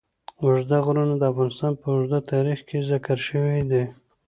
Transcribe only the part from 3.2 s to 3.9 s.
شوی دی.